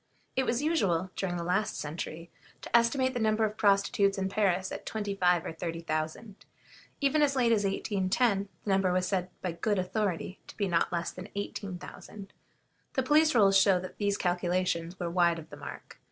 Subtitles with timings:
[0.35, 4.71] It was usual, during the last century, to estimate the number of prostitutes in Paris
[4.71, 6.43] at twenty five or thirty thousand.
[7.01, 10.91] Even as late as 1810, the number was said by good authority to be not
[10.91, 12.33] less than eighteen thousand.
[12.93, 15.99] The police rolls show that these calculations were wide of the mark.